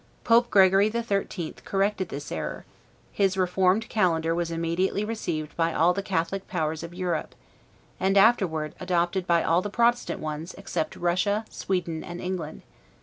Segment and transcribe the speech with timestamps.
[0.23, 2.65] Pope Gregory the Thirteenth corrected this error;
[3.11, 7.35] his reformed calendar was immediately received by all the Catholic powers of Europe,
[7.99, 12.63] and afterward adopted by all the Protestant ones, except Russia, Sweden, and England.